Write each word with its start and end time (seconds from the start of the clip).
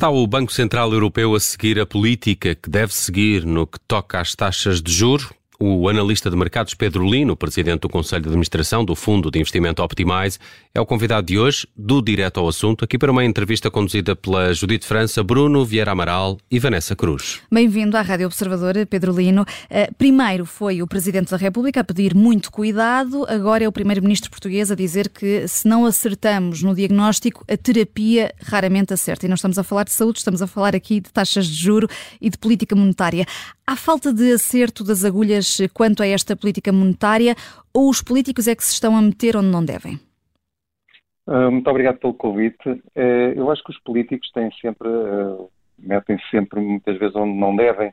Está 0.00 0.08
o 0.08 0.26
Banco 0.26 0.50
Central 0.50 0.94
Europeu 0.94 1.34
a 1.34 1.38
seguir 1.38 1.78
a 1.78 1.84
política 1.84 2.54
que 2.54 2.70
deve 2.70 2.94
seguir 2.94 3.44
no 3.44 3.66
que 3.66 3.78
toca 3.80 4.18
às 4.18 4.34
taxas 4.34 4.80
de 4.80 4.90
juro? 4.90 5.28
O 5.62 5.90
analista 5.90 6.30
de 6.30 6.36
mercados 6.36 6.72
Pedro 6.72 7.06
Lino, 7.06 7.36
presidente 7.36 7.80
do 7.80 7.88
Conselho 7.90 8.22
de 8.22 8.28
Administração 8.28 8.82
do 8.82 8.94
Fundo 8.94 9.30
de 9.30 9.38
Investimento 9.38 9.82
Optimize, 9.82 10.38
é 10.74 10.80
o 10.80 10.86
convidado 10.86 11.26
de 11.26 11.38
hoje 11.38 11.68
do 11.76 12.00
Direto 12.00 12.40
ao 12.40 12.48
Assunto, 12.48 12.82
aqui 12.82 12.96
para 12.96 13.12
uma 13.12 13.26
entrevista 13.26 13.70
conduzida 13.70 14.16
pela 14.16 14.54
Judite 14.54 14.86
França, 14.86 15.22
Bruno 15.22 15.62
Vieira 15.62 15.92
Amaral 15.92 16.38
e 16.50 16.58
Vanessa 16.58 16.96
Cruz. 16.96 17.42
Bem-vindo 17.52 17.94
à 17.98 18.00
Rádio 18.00 18.24
Observador, 18.24 18.86
Pedro 18.86 19.14
Lino. 19.14 19.42
Uh, 19.42 19.94
primeiro 19.98 20.46
foi 20.46 20.80
o 20.80 20.86
Presidente 20.86 21.30
da 21.30 21.36
República 21.36 21.80
a 21.80 21.84
pedir 21.84 22.14
muito 22.14 22.50
cuidado, 22.50 23.26
agora 23.28 23.62
é 23.62 23.68
o 23.68 23.72
Primeiro-Ministro 23.72 24.30
português 24.30 24.70
a 24.70 24.74
dizer 24.74 25.10
que 25.10 25.46
se 25.46 25.68
não 25.68 25.84
acertamos 25.84 26.62
no 26.62 26.74
diagnóstico, 26.74 27.44
a 27.46 27.56
terapia 27.58 28.32
raramente 28.42 28.94
acerta. 28.94 29.26
E 29.26 29.28
não 29.28 29.34
estamos 29.34 29.58
a 29.58 29.62
falar 29.62 29.84
de 29.84 29.92
saúde, 29.92 30.20
estamos 30.20 30.40
a 30.40 30.46
falar 30.46 30.74
aqui 30.74 31.00
de 31.00 31.12
taxas 31.12 31.46
de 31.46 31.54
juro 31.54 31.86
e 32.18 32.30
de 32.30 32.38
política 32.38 32.74
monetária. 32.74 33.26
Há 33.66 33.76
falta 33.76 34.12
de 34.12 34.32
acerto 34.32 34.82
das 34.82 35.04
agulhas 35.04 35.49
quanto 35.72 36.02
a 36.02 36.06
esta 36.06 36.36
política 36.36 36.72
monetária 36.72 37.34
ou 37.74 37.88
os 37.88 38.02
políticos 38.02 38.48
é 38.48 38.54
que 38.54 38.64
se 38.64 38.72
estão 38.72 38.96
a 38.96 39.02
meter 39.02 39.36
onde 39.36 39.48
não 39.48 39.64
devem? 39.64 39.98
Ah, 41.26 41.50
muito 41.50 41.68
obrigado 41.70 41.98
pelo 41.98 42.14
convite. 42.14 42.82
Eh, 42.94 43.34
eu 43.36 43.50
acho 43.50 43.62
que 43.62 43.70
os 43.70 43.80
políticos 43.80 44.30
têm 44.32 44.50
sempre, 44.60 44.88
ah, 44.88 45.44
metem 45.78 46.18
-se 46.18 46.30
sempre 46.30 46.60
muitas 46.60 46.98
vezes 46.98 47.14
onde 47.14 47.38
não 47.38 47.54
devem, 47.54 47.92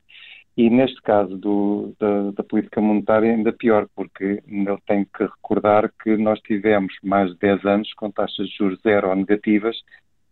e 0.57 0.71
neste 0.71 0.99
caso 1.03 1.37
do, 1.37 1.93
da, 1.99 2.31
da, 2.31 2.43
política 2.43 2.81
monetária 2.81 3.31
ainda 3.31 3.53
pior, 3.53 3.87
porque 3.95 4.41
eu 4.47 4.79
tenho 4.87 5.05
que 5.05 5.23
recordar 5.23 5.91
que 6.03 6.17
nós 6.17 6.39
tivemos 6.41 6.91
mais 7.03 7.31
de 7.31 7.37
10 7.37 7.65
anos 7.65 7.93
com 7.93 8.09
taxas 8.09 8.47
de 8.47 8.57
juros 8.57 8.81
zero 8.81 9.09
ou 9.09 9.15
negativas, 9.15 9.77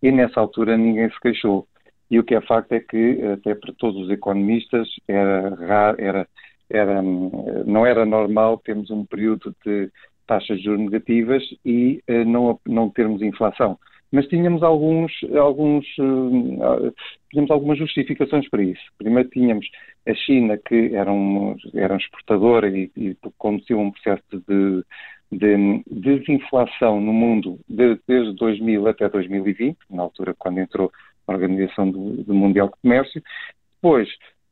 e 0.01 0.11
nessa 0.11 0.39
altura 0.39 0.75
ninguém 0.75 1.09
se 1.11 1.19
queixou. 1.19 1.67
E 2.09 2.19
o 2.19 2.23
que 2.23 2.33
é 2.33 2.41
facto 2.41 2.71
é 2.71 2.79
que, 2.79 3.21
até 3.33 3.53
para 3.53 3.73
todos 3.77 4.01
os 4.03 4.09
economistas, 4.09 4.87
era, 5.07 5.55
raro, 5.55 5.97
era, 5.99 6.27
era, 6.69 7.01
não 7.01 7.85
era 7.85 8.05
normal 8.05 8.57
termos 8.57 8.89
um 8.89 9.05
período 9.05 9.55
de 9.65 9.89
taxas 10.27 10.57
de 10.57 10.63
juros 10.63 10.81
negativas 10.81 11.43
e 11.63 12.01
uh, 12.09 12.25
não, 12.25 12.59
não 12.65 12.89
termos 12.89 13.21
inflação. 13.21 13.77
Mas 14.11 14.27
tínhamos 14.27 14.63
alguns, 14.63 15.11
alguns, 15.37 15.85
uh, 15.97 16.93
tínhamos 17.29 17.51
algumas 17.51 17.77
justificações 17.77 18.49
para 18.49 18.63
isso. 18.63 18.81
Primeiro 18.97 19.29
tínhamos 19.29 19.67
a 20.07 20.13
China, 20.13 20.57
que 20.57 20.95
era 20.95 21.11
um, 21.11 21.55
era 21.73 21.95
exportadora 21.95 22.69
e, 22.69 22.91
e 22.95 23.17
conduziu 23.37 23.79
um 23.79 23.91
processo 23.91 24.23
de, 24.31 24.83
de 25.31 25.83
desinflação 25.87 27.01
no 27.01 27.11
mundo 27.11 27.59
de, 27.67 27.99
desde 28.07 28.33
2000 28.35 28.87
até 28.87 29.09
2020, 29.09 29.77
na 29.89 30.03
altura 30.03 30.35
quando 30.37 30.59
entrou 30.59 30.91
a 31.27 31.33
Organização 31.33 31.89
do, 31.89 32.23
do 32.23 32.33
Mundial 32.33 32.67
de 32.67 32.81
Comércio. 32.81 33.21
Depois, 33.75 34.07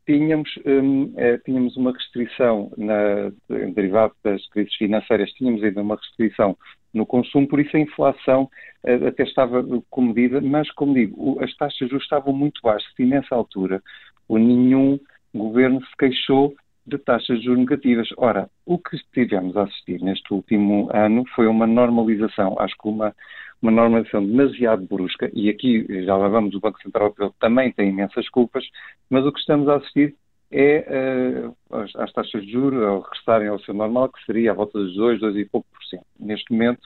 tínhamos, 0.06 0.50
um, 0.66 1.12
eh, 1.16 1.38
tínhamos 1.38 1.76
uma 1.76 1.92
restrição 1.92 2.70
na, 2.76 3.32
derivado 3.74 4.14
das 4.22 4.46
crises 4.48 4.74
financeiras, 4.74 5.30
tínhamos 5.32 5.62
ainda 5.62 5.82
uma 5.82 5.96
restrição 5.96 6.56
no 6.92 7.04
consumo, 7.04 7.48
por 7.48 7.60
isso 7.60 7.76
a 7.76 7.80
inflação 7.80 8.48
uh, 8.84 9.06
até 9.08 9.24
estava 9.24 9.64
comedida, 9.90 10.40
mas, 10.40 10.70
como 10.72 10.94
digo, 10.94 11.42
as 11.42 11.54
taxas 11.56 11.88
de 11.88 11.96
estavam 11.96 12.32
muito 12.32 12.60
baixas 12.62 12.88
e 12.98 13.04
nessa 13.04 13.34
altura 13.34 13.82
o 14.28 14.38
nenhum 14.38 14.98
governo 15.34 15.80
se 15.84 15.96
queixou 15.98 16.54
de 16.86 16.98
taxas 16.98 17.38
de 17.38 17.46
juros 17.46 17.60
negativas. 17.60 18.08
Ora, 18.16 18.48
o 18.64 18.78
que 18.78 18.96
tivemos 19.12 19.56
a 19.56 19.64
assistir 19.64 20.00
neste 20.00 20.32
último 20.32 20.88
ano 20.92 21.24
foi 21.34 21.46
uma 21.46 21.66
normalização, 21.66 22.56
acho 22.60 22.74
que 22.80 22.88
uma, 22.88 23.14
uma 23.64 23.72
normalização 23.72 24.24
demasiado 24.24 24.86
brusca, 24.86 25.30
e 25.32 25.48
aqui 25.48 25.86
já 26.04 26.14
lá 26.14 26.28
vamos, 26.28 26.54
o 26.54 26.60
Banco 26.60 26.80
Central 26.82 27.04
Europeu 27.04 27.34
também 27.40 27.72
tem 27.72 27.88
imensas 27.88 28.28
culpas, 28.28 28.62
mas 29.08 29.24
o 29.24 29.32
que 29.32 29.40
estamos 29.40 29.66
a 29.68 29.76
assistir 29.76 30.14
é 30.52 31.42
uh, 31.42 31.56
as, 31.78 31.96
as, 31.96 32.12
taxas 32.12 32.44
de 32.44 32.52
juros 32.52 32.82
ao 32.82 33.00
regressarem 33.00 33.48
ao 33.48 33.58
seu 33.60 33.72
normal, 33.72 34.10
que 34.10 34.22
seria 34.26 34.50
à 34.50 34.54
volta 34.54 34.78
dos 34.78 34.94
2, 34.94 35.18
2 35.18 35.36
e 35.36 35.44
pouco 35.46 35.66
por 35.72 35.82
cento. 35.84 36.04
Neste 36.20 36.52
momento 36.52 36.82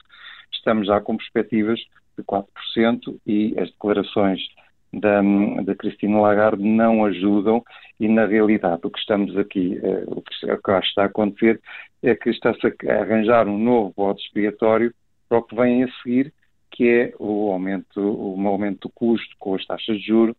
estamos 0.53 0.87
já 0.87 1.01
com 1.01 1.17
perspectivas 1.17 1.79
de 2.17 2.23
4% 2.23 2.45
e 3.27 3.53
as 3.59 3.69
declarações 3.71 4.39
da, 4.93 5.21
da 5.63 5.75
Cristina 5.75 6.21
Lagarde 6.21 6.63
não 6.63 7.03
ajudam 7.05 7.61
e, 7.99 8.07
na 8.07 8.25
realidade, 8.25 8.81
o 8.85 8.89
que 8.89 8.99
estamos 8.99 9.37
aqui, 9.37 9.77
uh, 9.83 10.17
o 10.17 10.21
que 10.21 10.33
está 10.33 11.03
a 11.03 11.05
acontecer 11.05 11.59
é 12.01 12.15
que 12.15 12.29
está-se 12.29 12.65
a 12.87 13.01
arranjar 13.01 13.49
um 13.49 13.57
novo 13.57 13.93
bode 13.97 14.21
expiatório 14.21 14.93
para 15.27 15.39
o 15.39 15.43
que 15.43 15.55
vem 15.55 15.83
a 15.83 15.91
seguir, 16.01 16.33
que 16.79 16.87
é 16.87 17.13
o 17.19 17.51
aumento, 17.51 17.99
o 17.99 18.47
aumento 18.47 18.87
do 18.87 18.93
custo 18.93 19.35
com 19.37 19.53
as 19.53 19.65
taxas 19.65 19.99
de 19.99 20.07
juros, 20.07 20.33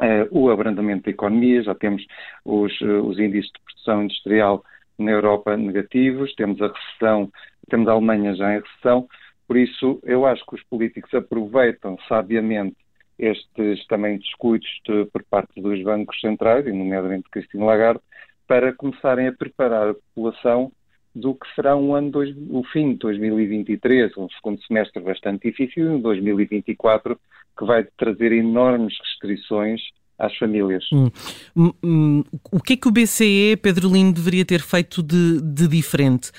uh, 0.00 0.26
o 0.30 0.48
abrandamento 0.48 1.04
da 1.04 1.10
economia, 1.10 1.62
já 1.62 1.74
temos 1.74 2.02
os, 2.42 2.72
uh, 2.80 3.02
os 3.02 3.18
índices 3.18 3.52
de 3.52 3.60
produção 3.62 4.02
industrial 4.02 4.64
na 4.98 5.10
Europa 5.10 5.54
negativos, 5.58 6.34
temos 6.36 6.62
a 6.62 6.68
recessão, 6.68 7.30
temos 7.68 7.86
a 7.86 7.92
Alemanha 7.92 8.34
já 8.34 8.54
em 8.54 8.60
recessão, 8.60 9.06
por 9.46 9.58
isso 9.58 10.00
eu 10.04 10.24
acho 10.24 10.42
que 10.46 10.54
os 10.54 10.62
políticos 10.70 11.12
aproveitam 11.12 11.98
sabiamente 12.08 12.78
estes 13.18 13.86
também 13.88 14.16
descuidos 14.16 14.70
de, 14.86 15.04
por 15.12 15.22
parte 15.24 15.60
dos 15.60 15.82
bancos 15.82 16.18
centrais, 16.18 16.66
e 16.66 16.72
nomeadamente 16.72 17.28
Cristina 17.30 17.66
Lagarde, 17.66 18.00
para 18.46 18.72
começarem 18.72 19.26
a 19.26 19.34
preparar 19.34 19.90
a 19.90 19.94
população 19.94 20.72
do 21.20 21.34
que 21.34 21.46
será 21.54 21.76
um 21.76 21.94
ano, 21.94 22.10
dois, 22.10 22.34
o 22.50 22.62
fim 22.72 22.92
de 22.92 22.98
2023, 22.98 24.16
um 24.16 24.28
segundo 24.30 24.62
semestre 24.62 25.02
bastante 25.02 25.48
difícil, 25.48 25.84
e 25.84 25.88
um 25.88 26.00
2024 26.00 27.18
que 27.58 27.64
vai 27.64 27.84
trazer 27.96 28.32
enormes 28.32 28.94
restrições 29.02 29.80
às 30.18 30.36
famílias. 30.36 30.84
Hum. 30.92 31.10
Hum, 31.56 31.72
hum, 31.82 32.24
o 32.52 32.60
que 32.60 32.74
é 32.74 32.76
que 32.76 32.88
o 32.88 32.92
BCE, 32.92 33.56
Pedro 33.62 33.92
Lino, 33.92 34.12
deveria 34.12 34.44
ter 34.44 34.60
feito 34.60 35.02
de, 35.02 35.40
de 35.40 35.68
diferente? 35.68 36.30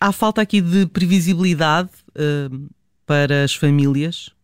Há 0.00 0.12
falta 0.12 0.40
aqui 0.40 0.60
de 0.60 0.86
previsibilidade 0.86 1.90
uh, 2.10 2.68
para 3.06 3.44
as 3.44 3.54
famílias? 3.54 4.34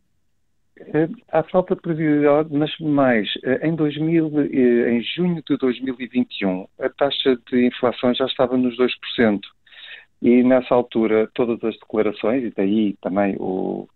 Eh, 0.78 1.08
há 1.32 1.42
falta 1.44 1.74
de 1.74 1.80
previsibilidade, 1.80 2.48
mas 2.52 2.70
mais, 2.78 3.28
eh, 3.44 3.66
em, 3.66 3.74
2000, 3.74 4.30
eh, 4.40 4.90
em 4.92 5.02
junho 5.02 5.42
de 5.48 5.56
2021, 5.56 6.66
a 6.78 6.88
taxa 6.90 7.38
de 7.50 7.66
inflação 7.66 8.14
já 8.14 8.26
estava 8.26 8.56
nos 8.56 8.76
2%. 8.76 9.40
E 10.22 10.42
nessa 10.42 10.74
altura, 10.74 11.28
todas 11.34 11.62
as 11.62 11.78
declarações, 11.78 12.44
e 12.44 12.52
daí 12.56 12.96
também 13.02 13.36
o 13.38 13.88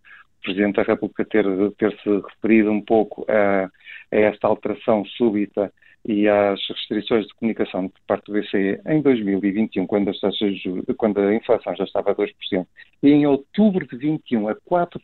Presidente 0.43 0.75
da 0.75 0.83
República 0.83 1.25
ter, 1.25 1.45
ter 1.77 1.91
se 2.01 2.09
referido 2.09 2.71
um 2.71 2.81
pouco 2.81 3.25
a, 3.29 3.65
a 3.65 3.69
esta 4.15 4.47
alteração 4.47 5.05
súbita 5.05 5.71
e 6.05 6.27
às 6.27 6.59
restrições 6.67 7.27
de 7.27 7.33
comunicação 7.35 7.87
por 7.87 8.01
parte 8.07 8.25
do 8.25 8.33
BCE 8.33 8.81
em 8.87 9.01
2021, 9.01 9.85
quando, 9.85 10.09
as 10.09 10.19
taxas 10.19 10.55
quando 10.97 11.19
a 11.19 11.35
inflação 11.35 11.75
já 11.75 11.83
estava 11.83 12.11
a 12.11 12.15
2%, 12.15 12.31
e 13.03 13.09
em 13.09 13.25
outubro 13.27 13.85
de 13.87 13.95
21 13.97 14.49
a 14.49 14.55
4%, 14.55 14.99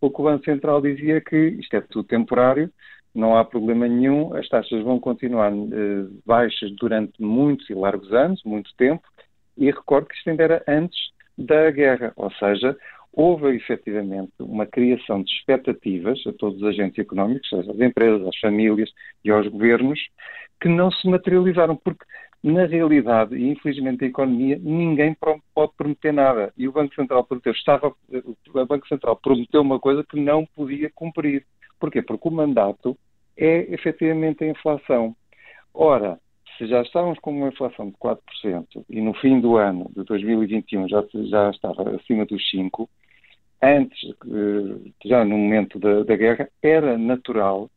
o 0.00 0.10
que 0.10 0.20
o 0.20 0.24
Banco 0.24 0.44
Central 0.44 0.82
dizia 0.82 1.20
que 1.20 1.36
isto 1.36 1.74
é 1.74 1.80
tudo 1.80 2.06
temporário, 2.06 2.70
não 3.14 3.36
há 3.36 3.44
problema 3.44 3.88
nenhum, 3.88 4.34
as 4.34 4.46
taxas 4.48 4.82
vão 4.82 4.98
continuar 4.98 5.52
eh, 5.52 6.06
baixas 6.26 6.70
durante 6.72 7.22
muitos 7.22 7.70
e 7.70 7.74
largos 7.74 8.12
anos, 8.12 8.42
muito 8.44 8.74
tempo, 8.76 9.02
e 9.56 9.66
recordo 9.66 10.08
que 10.08 10.14
isto 10.16 10.30
ainda 10.30 10.42
era 10.42 10.64
antes 10.68 10.98
da 11.36 11.70
guerra, 11.70 12.12
ou 12.16 12.30
seja, 12.32 12.76
houve 13.12 13.54
efetivamente 13.56 14.32
uma 14.40 14.66
criação 14.66 15.22
de 15.22 15.30
expectativas 15.32 16.20
a 16.26 16.32
todos 16.32 16.60
os 16.60 16.68
agentes 16.68 16.98
económicos, 16.98 17.52
às 17.52 17.80
empresas, 17.80 18.26
às 18.26 18.38
famílias 18.38 18.90
e 19.24 19.30
aos 19.30 19.46
governos, 19.48 20.00
que 20.60 20.68
não 20.68 20.90
se 20.90 21.08
materializaram, 21.08 21.76
porque 21.76 22.04
na 22.42 22.66
realidade, 22.66 23.34
e 23.36 23.48
infelizmente 23.48 24.04
a 24.04 24.08
economia, 24.08 24.58
ninguém 24.62 25.16
pode 25.54 25.72
prometer 25.78 26.12
nada. 26.12 26.52
E 26.58 26.68
o 26.68 26.72
Banco 26.72 26.94
Central 26.94 27.24
prometeu, 27.24 27.52
estava, 27.52 27.88
o 27.88 28.66
Banco 28.66 28.86
Central 28.86 29.16
prometeu 29.16 29.62
uma 29.62 29.80
coisa 29.80 30.04
que 30.04 30.20
não 30.20 30.44
podia 30.54 30.90
cumprir. 30.94 31.46
Porquê? 31.80 32.02
Porque 32.02 32.28
o 32.28 32.30
mandato 32.30 32.98
é 33.36 33.72
efetivamente 33.72 34.44
a 34.44 34.48
inflação. 34.48 35.16
Ora, 35.72 36.18
se 36.56 36.66
já 36.66 36.82
estávamos 36.82 37.18
com 37.18 37.30
uma 37.30 37.48
inflação 37.48 37.88
de 37.90 37.96
4% 37.96 38.84
e 38.88 39.00
no 39.00 39.14
fim 39.14 39.40
do 39.40 39.56
ano 39.56 39.90
de 39.94 40.04
2021 40.04 40.88
já, 40.88 41.04
já 41.12 41.50
estava 41.50 41.96
acima 41.96 42.24
dos 42.26 42.42
5%, 42.52 42.88
antes, 43.62 43.98
eh, 44.04 44.90
já 45.04 45.24
no 45.24 45.38
momento 45.38 45.78
da, 45.78 46.02
da 46.02 46.16
guerra, 46.16 46.48
era 46.62 46.98
natural 46.98 47.70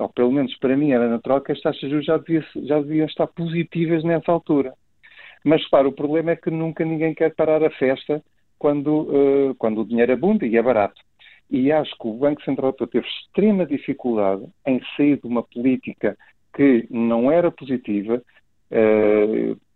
ou 0.00 0.08
pelo 0.08 0.32
menos 0.32 0.56
para 0.58 0.76
mim 0.76 0.92
era 0.92 1.08
natural, 1.08 1.40
que 1.40 1.52
as 1.52 1.60
taxas 1.60 1.82
de 1.82 1.90
juros 1.90 2.06
já, 2.06 2.16
devia, 2.16 2.44
já 2.64 2.80
deviam 2.80 3.06
estar 3.06 3.26
positivas 3.26 4.02
nessa 4.02 4.32
altura. 4.32 4.72
Mas, 5.44 5.62
repara, 5.64 5.88
o 5.88 5.92
problema 5.92 6.32
é 6.32 6.36
que 6.36 6.50
nunca 6.50 6.84
ninguém 6.84 7.14
quer 7.14 7.34
parar 7.34 7.62
a 7.62 7.70
festa 7.70 8.22
quando, 8.58 8.88
uh, 8.88 9.54
quando 9.56 9.80
o 9.80 9.84
dinheiro 9.84 10.12
abunda 10.12 10.46
e 10.46 10.56
é 10.56 10.62
barato. 10.62 11.00
E 11.50 11.72
acho 11.72 11.96
que 11.98 12.06
o 12.06 12.14
Banco 12.14 12.42
Central 12.44 12.68
Europeu 12.68 12.86
teve 12.86 13.06
extrema 13.06 13.66
dificuldade 13.66 14.44
em 14.66 14.80
sair 14.96 15.18
de 15.18 15.26
uma 15.26 15.42
política 15.42 16.16
que 16.54 16.86
não 16.90 17.30
era 17.30 17.50
positiva. 17.50 18.22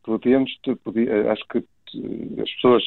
Podíamos, 0.04 0.50
podia, 0.84 1.32
acho 1.32 1.42
que 1.48 1.58
as 2.40 2.50
pessoas 2.54 2.82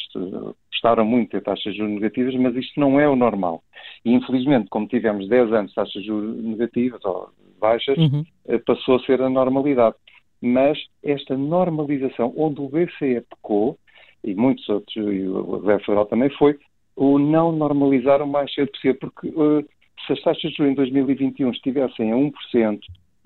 gostaram 0.72 1.06
muito 1.06 1.36
de 1.38 1.44
taxas 1.44 1.74
de 1.74 1.80
juros 1.80 1.96
negativas, 1.96 2.36
mas 2.36 2.56
isto 2.56 2.80
não 2.80 3.00
é 3.00 3.08
o 3.08 3.16
normal. 3.16 3.64
E, 4.06 4.14
infelizmente, 4.14 4.70
como 4.70 4.88
tivemos 4.88 5.28
10 5.28 5.54
anos 5.54 5.70
de 5.70 5.76
taxas 5.76 6.02
de 6.02 6.08
juros 6.08 6.44
negativas 6.44 7.04
ou 7.04 7.30
baixas, 7.60 7.98
uhum. 7.98 8.24
passou 8.66 8.96
a 8.96 9.00
ser 9.00 9.22
a 9.22 9.30
normalidade. 9.30 9.96
Mas 10.42 10.78
esta 11.04 11.36
normalização, 11.36 12.34
onde 12.38 12.62
o 12.62 12.70
BCE 12.70 13.22
pecou, 13.22 13.78
e 14.24 14.36
muitos 14.36 14.68
outros, 14.70 14.96
e 14.96 15.28
o 15.28 15.60
Reserva 15.60 15.80
Federal 15.80 16.06
também 16.06 16.30
foi, 16.38 16.58
o 16.96 17.18
não 17.18 17.52
normalizar 17.52 18.22
o 18.22 18.28
mais 18.28 18.54
cedo 18.54 18.72
possível, 18.72 18.98
porque 19.00 19.28
uh, 19.30 19.66
se 20.06 20.14
as 20.14 20.22
taxas 20.22 20.52
de 20.52 20.58
juros 20.58 20.72
em 20.72 20.76
2021 20.76 21.52
estivessem 21.52 22.12
a 22.12 22.16
1%, 22.16 22.32
é, 22.54 22.80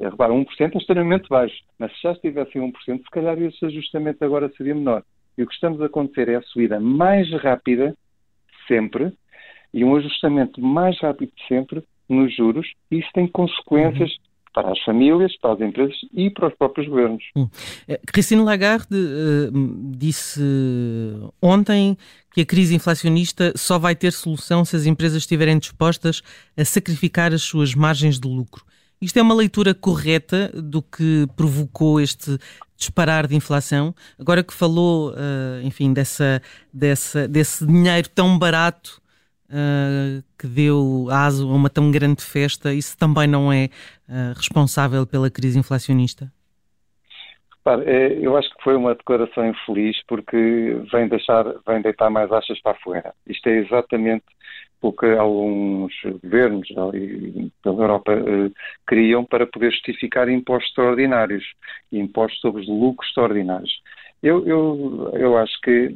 repara, 0.09 0.33
1% 0.33 0.45
é 0.73 0.77
extremamente 0.77 1.29
baixo, 1.29 1.55
mas 1.77 1.91
se 1.93 2.03
já 2.03 2.11
estivessem 2.11 2.61
a 2.61 2.65
1%, 2.65 3.03
se 3.03 3.09
calhar 3.11 3.41
esse 3.41 3.65
ajustamento 3.65 4.23
agora 4.23 4.51
seria 4.57 4.75
menor. 4.75 5.03
E 5.37 5.43
o 5.43 5.47
que 5.47 5.53
estamos 5.53 5.81
a 5.81 5.85
acontecer 5.85 6.29
é 6.29 6.35
a 6.35 6.41
subida 6.41 6.79
mais 6.79 7.31
rápida, 7.41 7.95
sempre, 8.67 9.11
e 9.73 9.83
um 9.83 9.95
ajustamento 9.95 10.61
mais 10.61 10.99
rápido 10.99 11.31
sempre 11.47 11.83
nos 12.09 12.35
juros, 12.35 12.67
e 12.89 12.99
isso 12.99 13.09
tem 13.13 13.27
consequências 13.27 14.09
uhum 14.09 14.31
para 14.53 14.71
as 14.71 14.79
famílias, 14.83 15.37
para 15.37 15.53
as 15.53 15.61
empresas 15.61 15.95
e 16.13 16.29
para 16.29 16.47
os 16.47 16.55
próprios 16.55 16.87
governos. 16.87 17.23
Hum. 17.35 17.47
Eh, 17.87 17.99
Christine 18.07 18.41
Lagarde 18.41 18.95
uh, 18.95 19.95
disse 19.95 20.41
ontem 21.41 21.97
que 22.33 22.41
a 22.41 22.45
crise 22.45 22.75
inflacionista 22.75 23.53
só 23.55 23.79
vai 23.79 23.95
ter 23.95 24.11
solução 24.11 24.65
se 24.65 24.75
as 24.75 24.85
empresas 24.85 25.19
estiverem 25.19 25.57
dispostas 25.57 26.21
a 26.57 26.65
sacrificar 26.65 27.33
as 27.33 27.41
suas 27.41 27.73
margens 27.73 28.19
de 28.19 28.27
lucro. 28.27 28.63
Isto 29.01 29.17
é 29.17 29.21
uma 29.23 29.33
leitura 29.33 29.73
correta 29.73 30.49
do 30.53 30.79
que 30.79 31.25
provocou 31.35 31.99
este 31.99 32.37
disparar 32.77 33.25
de 33.25 33.35
inflação? 33.35 33.95
Agora 34.19 34.43
que 34.43 34.53
falou, 34.53 35.09
uh, 35.11 35.61
enfim, 35.63 35.91
dessa, 35.91 36.39
dessa, 36.71 37.27
desse 37.27 37.65
dinheiro 37.65 38.07
tão 38.09 38.37
barato 38.37 39.01
uh, 39.49 40.23
que 40.37 40.45
deu 40.45 41.07
aso 41.09 41.49
a 41.49 41.55
uma 41.55 41.67
tão 41.67 41.89
grande 41.89 42.23
festa, 42.23 42.71
isso 42.71 42.95
também 42.95 43.25
não 43.25 43.51
é 43.51 43.69
uh, 44.07 44.35
responsável 44.35 45.07
pela 45.07 45.31
crise 45.31 45.57
inflacionista? 45.57 46.31
Repare, 47.57 47.83
é, 47.89 48.19
eu 48.19 48.37
acho 48.37 48.49
que 48.49 48.63
foi 48.63 48.75
uma 48.75 48.93
declaração 48.93 49.47
infeliz 49.47 49.97
porque 50.07 50.37
vem, 50.91 51.07
deixar, 51.07 51.43
vem 51.67 51.81
deitar 51.81 52.11
mais 52.11 52.31
achas 52.31 52.61
para 52.61 52.75
fora. 52.75 53.13
Isto 53.27 53.49
é 53.49 53.57
exatamente 53.57 54.25
o 54.81 54.91
que 54.91 55.05
alguns 55.05 55.93
governos 56.23 56.67
pela 57.61 57.81
Europa 57.83 58.13
eh, 58.13 58.51
criam 58.87 59.23
para 59.23 59.45
poder 59.45 59.71
justificar 59.71 60.27
impostos 60.27 60.69
extraordinários, 60.69 61.43
impostos 61.91 62.39
sobre 62.41 62.61
os 62.61 62.67
lucros 62.67 63.07
extraordinários. 63.09 63.71
Eu, 64.23 64.45
eu, 64.47 65.11
eu 65.13 65.37
acho 65.37 65.59
que 65.61 65.95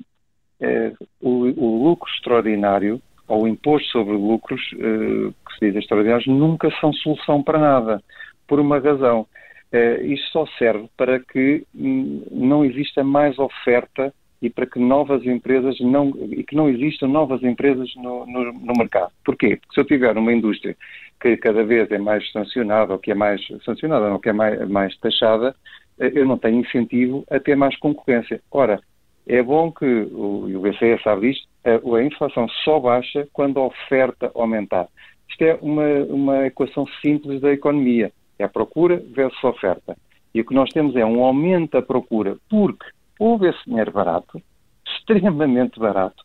eh, 0.60 0.94
o, 1.20 1.30
o 1.30 1.84
lucro 1.84 2.10
extraordinário 2.14 3.02
ao 3.28 3.48
imposto 3.48 3.90
sobre 3.90 4.14
lucros, 4.14 4.62
eh, 4.74 5.32
que 5.48 5.54
se 5.58 5.72
diz 5.72 5.76
extraordinários, 5.78 6.28
nunca 6.28 6.70
são 6.80 6.94
solução 6.94 7.42
para 7.42 7.58
nada, 7.58 8.04
por 8.48 8.60
uma 8.60 8.80
razão. 8.80 9.28
Eh, 9.72 10.04
isto 10.04 10.32
só 10.32 10.46
serve 10.60 10.88
para 10.96 11.20
que 11.20 11.66
hum, 11.74 12.24
não 12.32 12.64
exista 12.64 13.04
mais 13.04 13.38
oferta 13.40 14.14
e 14.42 14.50
para 14.50 14.66
que 14.66 14.80
novas 14.80 15.26
empresas 15.26 15.80
não 15.80 16.10
e 16.30 16.44
que 16.44 16.56
não 16.56 16.70
existam 16.70 17.08
novas 17.08 17.42
empresas 17.44 17.90
no, 17.96 18.26
no, 18.26 18.52
no, 18.52 18.74
mercado. 18.78 19.12
Porquê? 19.24 19.58
Porque 19.58 19.74
se 19.74 19.80
eu 19.80 19.86
tiver 19.86 20.18
uma 20.18 20.34
indústria 20.34 20.76
que 21.20 21.38
cada 21.38 21.64
vez 21.64 21.90
é 21.92 21.98
mais 21.98 22.30
sancionada 22.32 22.94
ou 22.94 23.00
que 23.00 23.12
é 23.12 23.16
mais 23.16 23.42
sancionada 23.64 24.12
ou 24.12 24.20
que 24.20 24.30
é 24.30 24.34
mais, 24.34 24.70
mais 24.70 24.98
taxada, 24.98 25.56
eh, 26.00 26.12
eu 26.14 26.26
não 26.26 26.38
tenho 26.38 26.60
incentivo 26.60 27.24
a 27.30 27.40
ter 27.40 27.56
mais 27.56 27.78
concorrência. 27.78 28.42
Ora, 28.52 28.80
é 29.28 29.42
bom 29.42 29.72
que, 29.72 29.86
e 29.86 30.56
o 30.56 30.62
BCE 30.62 31.02
sabe 31.04 31.30
disto, 31.30 31.48
a, 31.64 31.96
a 31.96 32.04
inflação 32.04 32.48
só 32.64 32.80
baixa 32.80 33.28
quando 33.34 33.60
a 33.60 33.66
oferta 33.66 34.32
aumentar. 34.36 34.88
Isto 35.30 35.44
é 35.44 35.58
uma, 35.62 35.88
uma 36.06 36.46
equação 36.46 36.86
simples 37.02 37.42
da 37.42 37.52
economia. 37.52 38.12
É 38.38 38.44
a 38.44 38.50
procura 38.50 39.02
versus 39.12 39.44
a 39.44 39.50
oferta. 39.50 39.98
E 40.34 40.42
o 40.42 40.46
que 40.46 40.54
nós 40.54 40.70
temos 40.72 40.96
é 40.96 41.06
um 41.06 41.24
aumento 41.24 41.72
da 41.72 41.82
procura, 41.82 42.38
porque 42.50 42.86
houve 43.20 43.50
esse 43.50 43.64
dinheiro 43.66 43.92
barato, 43.92 44.42
extremamente 44.86 45.80
barato. 45.80 46.24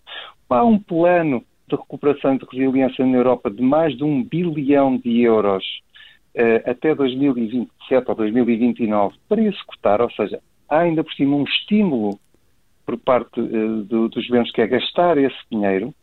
Há 0.48 0.64
um 0.64 0.78
plano 0.78 1.44
de 1.69 1.76
recuperação 1.76 2.34
e 2.34 2.38
de 2.38 2.44
resiliência 2.50 3.06
na 3.06 3.16
Europa 3.16 3.50
de 3.50 3.62
mais 3.62 3.96
de 3.96 4.02
um 4.02 4.25
bilhão 4.25 4.96
de 4.96 5.20
euros 5.20 5.64
uh, 6.34 6.70
até 6.70 6.94
2027 6.94 8.08
ou 8.08 8.14
2029 8.14 9.14
para 9.28 9.42
executar, 9.42 10.00
ou 10.00 10.10
seja, 10.10 10.40
há 10.69 10.81
ainda 10.81 11.04
por 11.04 11.12
cima 11.14 11.37
um 11.37 11.44
estímulo 11.44 12.19
por 12.84 12.98
parte 12.98 13.40
uh, 13.40 13.84
do, 13.84 14.08
dos 14.08 14.26
governos 14.26 14.50
que 14.50 14.60
é 14.60 14.66
gastar 14.66 15.16
esse 15.19 15.38
dinheiro 15.50 15.94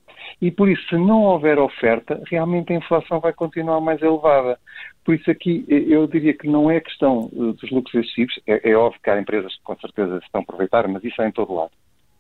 e 0.42 0.52
por 0.52 0.70
isso, 0.70 0.82
se 0.90 0.96
não 0.96 1.24
houver 1.24 1.58
oferta, 1.58 2.22
realmente 2.30 2.72
a 2.72 2.76
inflação 2.76 3.20
vai 3.20 3.34
continuar 3.34 3.82
mais 3.82 4.02
elevada. 4.02 4.60
Por 5.04 5.16
isso 5.16 5.30
aqui 5.32 5.66
eu 5.68 6.06
diria 6.08 6.34
que 6.34 6.48
não 6.48 6.70
é 6.70 6.80
questão 6.80 7.30
uh, 7.32 7.54
dos 7.54 7.72
lucros 7.72 7.96
excessivos, 7.96 8.40
é, 8.46 8.72
é, 8.72 8.76
óbvio 8.76 9.00
que 9.02 9.10
há 9.10 9.20
empresas 9.20 9.56
que 9.56 9.64
com 9.64 9.76
certeza 9.78 10.20
se 10.20 10.26
estão 10.26 10.42
a 10.42 10.44
aproveitar, 10.44 10.88
mas 10.88 11.04
isso 11.04 11.22
é 11.22 11.28
em 11.28 11.32
todo 11.32 11.54
lado, 11.54 11.72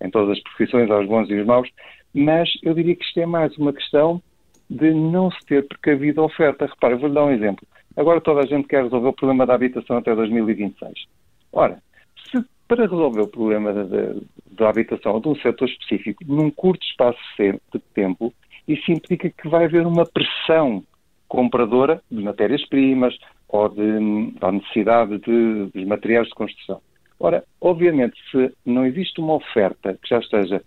em 0.01 0.09
todas 0.09 0.37
as 0.37 0.43
profissões, 0.43 0.89
aos 0.89 1.07
bons 1.07 1.29
e 1.29 1.37
aos 1.37 1.45
maus, 1.45 1.69
mas 2.13 2.49
eu 2.63 2.73
diria 2.73 2.95
que 2.95 3.03
isto 3.03 3.19
é 3.19 3.25
mais 3.25 3.55
uma 3.57 3.73
questão 3.73 4.21
de 4.69 4.93
não 4.93 5.31
se 5.31 5.45
ter 5.45 5.67
precavido 5.67 6.21
a 6.21 6.25
oferta. 6.25 6.65
Repara, 6.65 6.93
eu 6.93 6.99
vou-lhe 6.99 7.15
dar 7.15 7.25
um 7.25 7.31
exemplo. 7.31 7.65
Agora 7.95 8.21
toda 8.21 8.41
a 8.41 8.45
gente 8.45 8.67
quer 8.67 8.83
resolver 8.83 9.07
o 9.07 9.13
problema 9.13 9.45
da 9.45 9.55
habitação 9.55 9.97
até 9.97 10.13
2026. 10.13 11.05
Ora, 11.51 11.81
se 12.29 12.43
para 12.67 12.83
resolver 12.83 13.21
o 13.21 13.27
problema 13.27 13.73
da, 13.73 14.15
da, 14.57 14.69
habitação 14.69 15.19
de 15.19 15.27
um 15.27 15.35
setor 15.35 15.67
específico 15.67 16.23
num 16.25 16.49
curto 16.51 16.85
espaço 16.85 17.19
de 17.37 17.79
tempo, 17.93 18.33
isso 18.67 18.91
implica 18.91 19.29
que 19.29 19.47
vai 19.47 19.65
haver 19.65 19.85
uma 19.85 20.05
pressão 20.05 20.83
compradora 21.27 22.01
de 22.11 22.21
matérias-primas 22.23 23.17
ou 23.47 23.69
de, 23.69 24.31
da 24.39 24.51
necessidade 24.51 25.19
de, 25.19 25.71
de 25.73 25.85
materiais 25.85 26.27
de 26.27 26.35
construção. 26.35 26.81
Ora, 27.19 27.43
obviamente, 27.59 28.15
se 28.31 28.53
não 28.65 28.85
existe 28.85 29.19
uma 29.19 29.35
oferta 29.35 29.97
que 30.01 30.09
já 30.09 30.19
esteja 30.19 30.61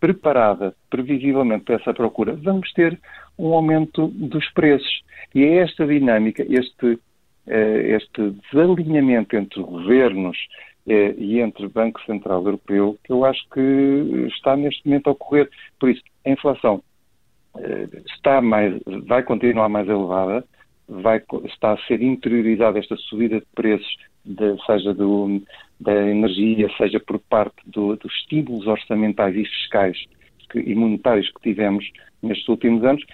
preparada 0.00 0.74
previsivelmente 0.88 1.64
para 1.64 1.76
essa 1.76 1.92
procura, 1.92 2.34
vamos 2.34 2.72
ter 2.72 2.98
um 3.38 3.52
aumento 3.52 4.08
dos 4.08 4.48
preços. 4.52 5.02
E 5.34 5.42
é 5.44 5.56
esta 5.56 5.86
dinâmica, 5.86 6.44
este, 6.48 6.98
eh, 7.46 7.96
este 7.96 8.30
desalinhamento 8.52 9.36
entre 9.36 9.62
governos 9.62 10.38
e 10.92 11.40
entre 11.40 11.66
o 11.66 11.70
Banco 11.70 12.00
Central 12.04 12.44
Europeu, 12.44 12.98
que 13.04 13.12
eu 13.12 13.24
acho 13.24 13.42
que 13.50 14.26
está 14.28 14.56
neste 14.56 14.86
momento 14.86 15.08
a 15.08 15.12
ocorrer. 15.12 15.48
Por 15.78 15.90
isso, 15.90 16.02
a 16.24 16.30
inflação 16.30 16.82
eh, 17.58 17.88
está 18.06 18.40
mais, 18.40 18.80
vai 19.06 19.22
continuar 19.22 19.68
mais 19.68 19.88
elevada, 19.88 20.44
vai, 20.88 21.22
está 21.44 21.72
a 21.72 21.78
ser 21.86 22.00
interiorizada 22.02 22.78
esta 22.78 22.96
subida 22.96 23.40
de 23.40 23.46
preços, 23.54 23.96
de, 24.24 24.56
seja 24.64 24.94
do, 24.94 25.42
da 25.78 25.94
energia, 26.06 26.68
seja 26.76 26.98
por 27.00 27.18
parte 27.18 27.56
do, 27.66 27.96
dos 27.96 28.12
estímulos 28.14 28.66
orçamentais 28.66 29.36
e 29.36 29.44
fiscais 29.44 29.98
que, 30.50 30.58
e 30.58 30.74
monetários 30.74 31.30
que 31.30 31.42
tivemos 31.42 31.84
nestes 32.22 32.48
últimos 32.48 32.82
anos, 32.84 33.04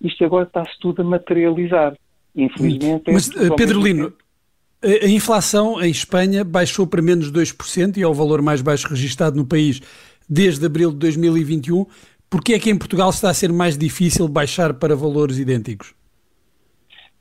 isto 0.00 0.24
agora 0.24 0.44
está-se 0.44 0.78
tudo 0.80 1.02
a 1.02 1.04
materializar. 1.04 1.96
Infelizmente. 2.34 3.12
Mas, 3.12 3.30
é 3.36 3.54
Pedro 3.54 3.82
Lino, 3.82 4.12
a 4.82 5.08
inflação 5.08 5.80
em 5.80 5.90
Espanha 5.90 6.44
baixou 6.44 6.86
para 6.86 7.00
menos 7.00 7.30
2% 7.32 7.96
e 7.96 8.02
é 8.02 8.06
o 8.06 8.12
valor 8.12 8.42
mais 8.42 8.60
baixo 8.60 8.88
registado 8.88 9.36
no 9.36 9.46
país 9.46 9.80
desde 10.28 10.66
abril 10.66 10.90
de 10.90 10.98
2021. 10.98 11.86
Por 12.28 12.42
que 12.42 12.54
é 12.54 12.58
que 12.58 12.70
em 12.70 12.78
Portugal 12.78 13.10
está 13.10 13.30
a 13.30 13.34
ser 13.34 13.52
mais 13.52 13.76
difícil 13.76 14.26
baixar 14.26 14.74
para 14.74 14.96
valores 14.96 15.38
idênticos? 15.38 15.94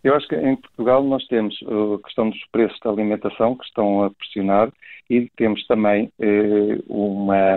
Eu 0.04 0.16
acho 0.16 0.28
que 0.28 0.36
em 0.36 0.56
Portugal 0.56 1.04
nós 1.04 1.24
temos 1.28 1.56
a 1.62 2.04
questão 2.04 2.30
dos 2.30 2.44
preços 2.52 2.80
da 2.84 2.90
alimentação 2.90 3.56
que 3.56 3.66
estão 3.66 4.04
a 4.04 4.10
pressionar 4.10 4.72
e 5.10 5.30
temos 5.36 5.66
também 5.68 6.12
eh, 6.20 6.80
uma, 6.88 7.56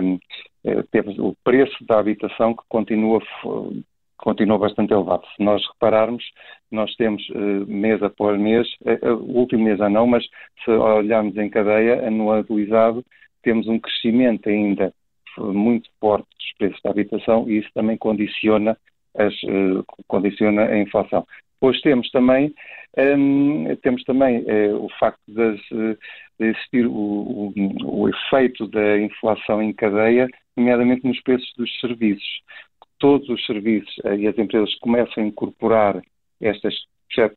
eh, 0.63 0.83
temos 0.91 1.17
o 1.17 1.35
preço 1.43 1.75
da 1.81 1.97
habitação 1.97 2.53
que 2.53 2.61
continua 2.69 3.19
continua 4.25 4.57
bastante 4.57 4.91
elevado. 4.91 5.23
Se 5.37 5.43
nós 5.43 5.61
repararmos, 5.73 6.23
nós 6.71 6.93
temos 6.95 7.21
uh, 7.29 7.67
mês 7.67 8.01
após 8.01 8.39
mês, 8.39 8.67
uh, 8.81 9.13
o 9.13 9.37
último 9.37 9.63
mês 9.63 9.77
já 9.77 9.87
não, 9.87 10.07
mas 10.07 10.25
se 10.63 10.71
olharmos 10.71 11.37
em 11.37 11.47
cadeia, 11.47 12.07
anualizado, 12.07 13.05
temos 13.43 13.67
um 13.67 13.79
crescimento 13.79 14.49
ainda 14.49 14.91
muito 15.37 15.87
forte 15.99 16.27
dos 16.39 16.53
preços 16.57 16.81
da 16.83 16.89
habitação 16.89 17.47
e 17.47 17.59
isso 17.59 17.69
também 17.75 17.97
condiciona, 17.97 18.75
as, 19.15 19.33
uh, 19.43 19.85
condiciona 20.07 20.65
a 20.65 20.79
inflação. 20.79 21.23
Depois 21.53 21.79
temos 21.81 22.09
também, 22.09 22.53
um, 22.97 23.67
ehm, 23.69 23.75
temos 23.81 24.03
também 24.03 24.43
o 24.73 24.89
facto 24.99 25.21
de, 25.27 25.55
de 26.39 26.45
existir 26.47 26.85
o, 26.85 26.91
o, 26.91 27.53
o 27.85 28.09
efeito 28.09 28.67
da 28.67 28.99
inflação 28.99 29.61
em 29.61 29.71
cadeia, 29.71 30.27
nomeadamente 30.57 31.07
nos 31.07 31.21
preços 31.21 31.51
dos 31.57 31.79
serviços 31.79 32.43
todos 33.05 33.29
os 33.29 33.45
serviços 33.45 33.93
eh, 34.03 34.15
e 34.15 34.27
as 34.27 34.35
empresas 34.35 34.73
começam 34.79 35.23
a 35.23 35.27
incorporar 35.27 36.01
esta 36.41 36.69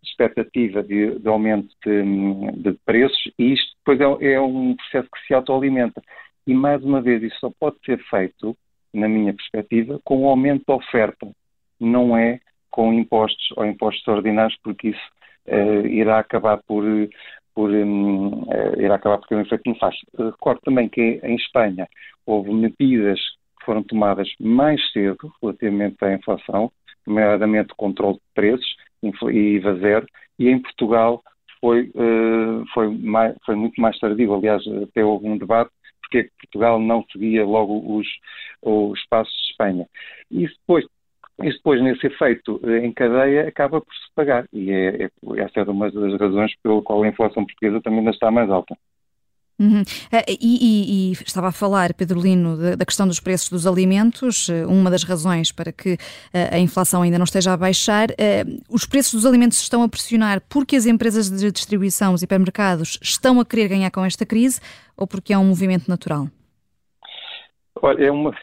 expectativa 0.03 0.83
de, 0.83 1.19
de 1.19 1.29
aumento 1.29 1.69
de, 1.85 2.63
de, 2.63 2.73
preços 2.87 3.31
e 3.39 3.53
isto 3.53 3.77
depois 3.77 4.01
é, 4.01 4.33
é, 4.33 4.41
um 4.41 4.75
processo 4.75 5.09
que 5.13 5.27
se 5.27 5.35
autoalimenta. 5.35 6.01
E, 6.47 6.55
mais 6.55 6.83
uma 6.83 7.03
vez, 7.03 7.23
isso 7.23 7.37
só 7.39 7.51
pode 7.61 7.77
ser 7.85 8.03
feito, 8.09 8.57
na 8.95 9.07
minha 9.07 9.35
perspectiva, 9.35 10.01
com 10.05 10.23
o 10.23 10.29
aumento 10.31 10.65
da 10.67 10.75
oferta, 10.77 11.29
não 11.79 12.17
é 12.17 12.41
com 12.71 12.91
impostos 12.95 13.53
ou 13.55 13.67
impostos 13.67 14.09
ordinários, 14.09 14.59
porque 14.65 14.89
isso 14.89 15.11
uh, 15.49 15.87
irá 15.87 16.19
acabar 16.19 16.63
por, 16.67 16.83
por 17.55 17.71
um, 17.71 18.45
uh, 18.45 18.81
irá 18.81 18.95
acabar 18.95 19.19
por 19.19 19.29
ter 19.29 19.37
um 19.37 19.43
efeito 19.43 19.71
nefasto. 19.71 20.01
Recordo 20.17 20.63
também 20.63 20.89
que 20.89 21.21
em 21.23 21.37
Espanha 21.37 21.87
houve 22.25 22.55
medidas 22.55 23.21
foram 23.69 23.83
tomadas 23.83 24.27
mais 24.41 24.81
cedo 24.93 25.31
relativamente 25.43 26.03
à 26.03 26.15
inflação, 26.15 26.73
nomeadamente 27.07 27.75
controle 27.77 28.15
de 28.15 28.23
preços 28.35 28.77
e 29.03 29.39
IVA 29.57 29.75
zero, 29.77 30.07
e 30.39 30.49
em 30.49 30.59
Portugal 30.59 31.23
foi, 31.61 31.91
uh, 31.95 32.65
foi, 32.73 32.89
mais, 32.97 33.37
foi 33.45 33.57
muito 33.57 33.79
mais 33.79 33.99
tardio. 33.99 34.33
Aliás, 34.33 34.63
até 34.83 35.05
houve 35.05 35.29
um 35.29 35.37
debate 35.37 35.71
porque 36.01 36.19
é 36.19 36.29
Portugal 36.41 36.81
não 36.81 37.05
seguia 37.13 37.45
logo 37.45 37.99
os, 37.99 38.07
os 38.63 39.07
passos 39.11 39.35
de 39.35 39.51
Espanha. 39.51 39.87
E 40.31 40.47
depois, 40.47 40.87
isso 41.43 41.59
depois, 41.59 41.83
nesse 41.83 42.07
efeito 42.07 42.59
eh, 42.65 42.87
em 42.87 42.93
cadeia, 42.93 43.47
acaba 43.47 43.83
por 43.83 43.95
se 43.95 44.15
pagar. 44.15 44.47
E 44.51 44.71
é, 44.71 45.05
é, 45.05 45.11
essa 45.41 45.61
é 45.61 45.65
uma 45.65 45.91
das 45.91 46.19
razões 46.19 46.55
pela 46.63 46.81
qual 46.81 47.03
a 47.03 47.09
inflação 47.09 47.45
portuguesa 47.45 47.83
também 47.83 47.99
ainda 47.99 48.13
está 48.13 48.31
mais 48.31 48.49
alta. 48.49 48.75
Uhum. 49.59 49.83
Eh, 50.13 50.25
e, 50.29 50.37
e, 50.41 51.11
e, 51.11 51.13
estava 51.13 51.49
a 51.49 51.53
falar, 51.53 51.93
Pedro 51.95 52.21
Lino, 52.21 52.57
da, 52.77 52.85
questão 52.85 53.07
dos 53.09 53.19
preços 53.19 53.51
dos 53.51 53.67
alimentos, 53.67 54.49
eh, 54.49 54.65
uma 54.67 54.91
das 54.91 55.03
razões 55.03 55.51
para 55.51 55.73
que 55.73 55.99
a 56.53 56.59
inflação 56.59 57.03
ainda 57.03 57.19
não 57.19 57.25
esteja 57.25 57.53
a 57.53 57.57
baixar. 57.57 58.09
Os 58.71 58.87
preços 58.87 59.15
dos 59.15 59.27
alimentos 59.27 59.61
estão 59.61 59.83
a 59.83 59.89
pressionar 59.89 60.41
porque 60.49 60.77
as 60.77 60.87
empresas 60.87 61.31
de 61.31 61.51
distribuição, 61.51 62.15
os 62.15 62.23
hipermercados, 62.23 62.99
estão 63.03 63.41
a 63.41 63.45
querer 63.45 63.69
ganhar 63.69 63.91
com 63.91 64.05
esta 64.05 64.25
crise 64.25 64.61
ou 64.97 65.07
porque 65.07 65.33
é 65.33 65.39
um 65.39 65.45
movimento 65.45 65.89
natural? 65.89 66.29
Olha, 67.83 68.07
é 68.07 68.11
uma 68.11 68.35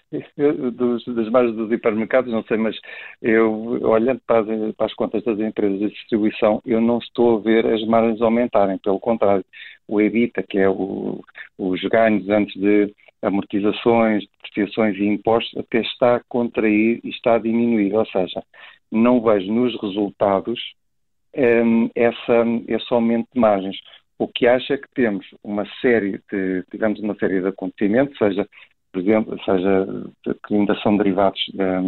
dos, 0.74 1.04
das 1.06 1.30
margens 1.30 1.56
dos 1.56 1.72
hipermercados, 1.72 2.32
não 2.32 2.44
sei, 2.44 2.58
mas 2.58 2.76
eu, 3.22 3.80
olhando 3.84 4.22
para 4.26 4.40
as, 4.40 4.76
para 4.76 4.86
as, 4.86 4.94
contas 4.94 5.24
das 5.24 5.40
empresas 5.40 5.80
de 5.80 5.90
distribuição, 5.90 6.62
eu 6.66 6.80
não 6.80 7.00
estou 7.00 7.38
a 7.38 7.42
ver 7.42 7.66
as 7.66 7.86
margens 7.86 8.22
aumentarem, 8.22 8.78
pelo 8.78 9.00
contrário, 9.00 9.46
o 9.88 10.02
EBITDA, 10.02 10.44
que 10.48 10.58
é 10.58 10.70
o, 10.70 11.22
os 11.58 11.82
ganhos 11.84 12.28
antes 12.30 12.60
de 12.60 12.94
amortizações, 13.22 14.24
depreciações 14.44 14.98
e 14.98 15.06
impostos, 15.06 15.58
até 15.58 15.82
está 15.82 16.18
a 16.18 16.24
contrair 16.28 17.00
e 17.04 17.10
está 17.10 17.36
a 17.36 17.40
diminuir, 17.40 17.94
ou 17.94 18.06
seja, 18.06 18.44
não 18.92 19.22
vejo 19.22 19.52
nos 19.52 19.80
resultados 19.82 20.60
um, 21.36 21.90
essa, 21.96 22.46
esse 22.68 22.94
aumento 22.94 23.28
de 23.34 23.40
margens. 23.40 23.78
O 24.18 24.28
que 24.28 24.48
acha 24.48 24.76
é 24.76 24.78
que 24.78 24.88
temos 24.94 25.26
uma 25.44 25.66
série 25.82 26.22
de, 26.32 26.64
digamos, 26.72 27.00
uma 27.00 27.16
série 27.16 27.42
de 27.42 27.48
acontecimentos, 27.48 28.18
seja 28.18 28.48
por 28.96 29.02
exemplo, 29.02 29.38
seja 29.44 29.86
que 30.48 30.56
ainda 30.56 30.74
são 30.76 30.96
derivados 30.96 31.42
da, 31.54 31.82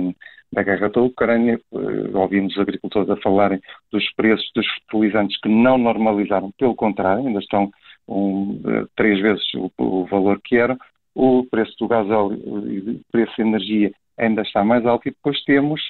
da 0.51 0.62
guerra 0.62 0.89
da 0.89 1.01
Ucrânia, 1.01 1.58
eh, 1.74 2.18
ouvimos 2.18 2.51
os 2.54 2.60
agricultores 2.60 3.10
a 3.10 3.16
falarem 3.22 3.62
dos 3.89 4.04
preços 4.13 4.51
dos 4.54 4.68
fertilizantes 4.68 5.39
que 5.39 5.48
não 5.48 5.77
normalizaram, 5.77 6.51
pelo 6.58 6.75
contrário, 6.75 7.25
ainda 7.25 7.39
estão 7.39 7.72
um, 8.07 8.61
eh, 8.65 8.85
três 8.95 9.19
vezes 9.21 9.43
o, 9.55 9.71
o, 9.77 10.05
valor 10.05 10.39
que 10.43 10.55
eram, 10.57 10.77
o 11.13 11.45
preço 11.45 11.75
do 11.79 11.87
gás 11.87 12.09
óleo 12.09 12.37
o 12.37 13.01
preço 13.11 13.35
de 13.35 13.41
energia 13.41 13.91
ainda 14.17 14.41
está 14.41 14.63
mais 14.63 14.85
alto 14.85 15.07
e 15.07 15.11
depois 15.11 15.43
temos, 15.43 15.81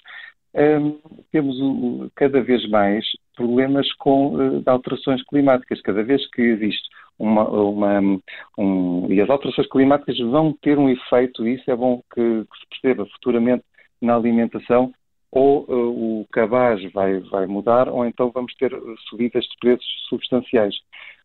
um, 0.54 0.60
ehm, 0.60 0.96
temos 1.32 1.60
o, 1.60 2.12
cada 2.16 2.42
vez 2.42 2.68
mais 2.70 3.06
problemas 3.36 3.92
com 3.94 4.36
uh, 4.36 4.64
alterações 4.66 5.24
climáticas, 5.26 5.82
cada 5.82 6.04
vez 6.04 6.28
que 6.32 6.42
existe 6.42 6.90
uma, 7.20 7.48
uma 7.48 8.20
um, 8.58 9.08
e 9.12 9.22
as 9.22 9.30
alterações 9.30 9.68
climáticas 9.70 10.18
vão 10.20 10.54
ter 10.62 10.78
um 10.78 10.90
efeito, 10.90 11.48
e 11.48 11.56
isso 11.56 11.70
é 11.70 11.76
bom 11.76 12.02
que, 12.14 12.22
que 12.22 12.60
se 12.60 12.68
perceba 12.70 13.06
futuramente 13.14 13.64
na 14.02 14.16
alimentação, 14.16 14.92
ou 15.32 15.66
uh, 15.66 16.22
o 16.22 16.28
cabaz 16.32 16.82
vai, 16.92 17.20
vai 17.20 17.46
mudar, 17.46 17.90
ou 17.90 18.06
então 18.06 18.32
vamos 18.32 18.54
ter 18.56 18.72
subidas 19.10 19.44
de 19.44 19.58
preços 19.60 20.06
substanciais. 20.10 20.76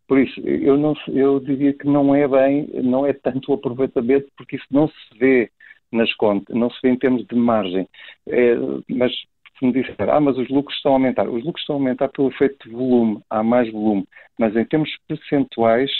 Por 0.06 0.18
isso, 0.18 0.40
eu, 0.40 0.76
não, 0.76 0.94
eu 1.08 1.40
diria 1.40 1.72
que 1.72 1.86
não 1.86 2.14
é 2.14 2.26
bem, 2.28 2.68
não 2.82 3.06
é 3.06 3.12
tanto 3.12 3.50
o 3.50 3.54
aproveitamento, 3.54 4.28
porque 4.36 4.56
isso 4.56 4.66
não 4.70 4.88
se 4.88 5.18
vê 5.18 5.50
nas 5.90 6.12
contas, 6.14 6.56
não 6.56 6.70
se 6.70 6.78
vê 6.82 6.90
em 6.90 6.98
termos 6.98 7.26
de 7.26 7.34
margem. 7.36 7.88
É, 8.26 8.54
mas 8.88 9.12
se 9.58 9.66
me 9.66 9.72
disser, 9.72 10.10
ah, 10.10 10.20
mas 10.20 10.36
os 10.38 10.48
lucros 10.48 10.76
estão 10.76 10.92
a 10.92 10.94
aumentar. 10.96 11.28
Os 11.28 11.44
lucros 11.44 11.62
estão 11.62 11.76
a 11.76 11.78
aumentar 11.78 12.08
pelo 12.08 12.28
efeito 12.28 12.68
de 12.68 12.74
volume, 12.74 13.20
há 13.30 13.42
mais 13.42 13.70
volume. 13.70 14.06
Mas 14.38 14.56
em 14.56 14.64
termos 14.64 14.90
percentuais, 15.06 15.90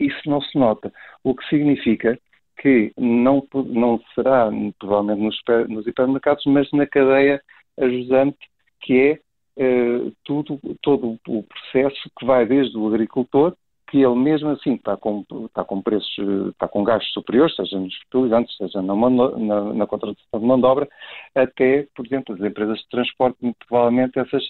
isso 0.00 0.28
não 0.28 0.40
se 0.40 0.58
nota. 0.58 0.92
O 1.22 1.34
que 1.34 1.46
significa 1.48 2.18
que 2.58 2.92
não, 2.96 3.46
não 3.66 4.00
será, 4.14 4.48
provavelmente, 4.78 5.20
nos, 5.20 5.68
nos 5.68 5.86
hipermercados, 5.86 6.44
mas 6.46 6.70
na 6.72 6.86
cadeia 6.86 7.42
ajudante, 7.78 8.38
que 8.80 8.98
é 8.98 9.18
eh, 9.56 10.10
tudo, 10.24 10.60
todo 10.80 11.18
o 11.28 11.42
processo 11.42 12.10
que 12.18 12.26
vai 12.26 12.46
desde 12.46 12.76
o 12.76 12.86
agricultor 12.86 13.54
que 13.92 13.98
ele 13.98 14.14
mesmo 14.14 14.48
assim 14.48 14.72
está 14.72 14.96
com, 14.96 15.22
está 15.44 15.62
com 15.62 15.82
preços, 15.82 16.16
está 16.48 16.66
com 16.66 16.82
gastos 16.82 17.12
superiores, 17.12 17.54
seja 17.54 17.78
nos 17.78 17.94
fertilizantes, 17.98 18.56
seja 18.56 18.80
na, 18.80 18.94
na, 18.94 19.74
na 19.74 19.86
contratação 19.86 20.40
de 20.40 20.46
mão 20.46 20.58
de 20.58 20.64
obra, 20.64 20.88
até, 21.34 21.86
por 21.94 22.06
exemplo, 22.06 22.34
as 22.34 22.40
empresas 22.40 22.78
de 22.78 22.88
transporte, 22.88 23.36
muito 23.42 23.58
provavelmente 23.68 24.18
essas 24.18 24.42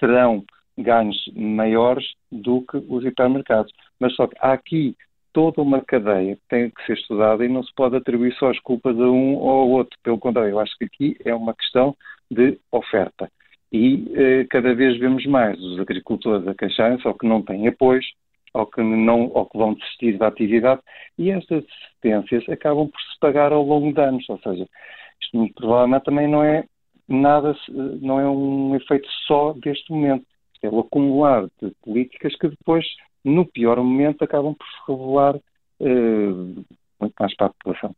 serão 0.00 0.44
ganhos 0.76 1.16
maiores 1.36 2.04
do 2.32 2.62
que 2.62 2.78
os 2.88 3.04
hipermercados. 3.04 3.72
Mas 4.00 4.12
só 4.16 4.26
que 4.26 4.36
há 4.40 4.52
aqui 4.52 4.96
toda 5.32 5.62
uma 5.62 5.80
cadeia 5.80 6.34
que 6.34 6.42
tem 6.48 6.68
que 6.68 6.84
ser 6.84 6.94
estudada 6.94 7.44
e 7.44 7.48
não 7.48 7.62
se 7.62 7.72
pode 7.76 7.94
atribuir 7.94 8.34
só 8.34 8.50
as 8.50 8.58
culpas 8.58 8.98
a 8.98 9.04
um 9.04 9.36
ou 9.36 9.50
ao 9.50 9.68
outro. 9.68 9.96
Pelo 10.02 10.18
contrário, 10.18 10.50
eu 10.50 10.58
acho 10.58 10.76
que 10.76 10.84
aqui 10.84 11.16
é 11.24 11.32
uma 11.32 11.54
questão 11.54 11.96
de 12.28 12.58
oferta. 12.72 13.30
E 13.74 14.04
eh, 14.14 14.46
cada 14.50 14.72
vez 14.72 14.96
vemos 15.00 15.26
mais 15.26 15.60
os 15.60 15.80
agricultores 15.80 16.46
a 16.46 16.54
queixarem-se 16.54 17.08
ou 17.08 17.14
que 17.14 17.26
não 17.26 17.42
têm 17.42 17.66
apoios, 17.66 18.06
ou 18.54 18.66
que, 18.66 18.80
não, 18.80 19.32
ou 19.34 19.46
que 19.46 19.58
vão 19.58 19.74
desistir 19.74 20.16
da 20.16 20.28
atividade, 20.28 20.80
e 21.18 21.28
estas 21.32 21.64
desistências 21.64 22.48
acabam 22.48 22.88
por 22.88 23.00
se 23.00 23.18
pagar 23.18 23.52
ao 23.52 23.64
longo 23.64 23.92
de 23.92 24.00
anos, 24.00 24.24
ou 24.28 24.38
seja, 24.38 24.64
isto 25.20 25.36
muito 25.36 25.54
provavelmente 25.54 26.04
também 26.04 26.28
não 26.28 26.44
é 26.44 26.64
nada, 27.08 27.56
não 28.00 28.20
é 28.20 28.28
um 28.28 28.76
efeito 28.76 29.08
só 29.26 29.52
deste 29.54 29.90
momento, 29.90 30.24
é 30.62 30.68
o 30.68 30.78
acumular 30.78 31.44
de 31.60 31.72
políticas 31.82 32.36
que 32.36 32.48
depois, 32.48 32.86
no 33.24 33.44
pior 33.44 33.76
momento, 33.78 34.22
acabam 34.22 34.54
por 34.54 34.66
se 34.68 34.92
revelar 34.92 35.36
eh, 35.80 36.62
muito 37.00 37.14
mais 37.18 37.34
para 37.34 37.46
a 37.46 37.50
população. 37.50 37.92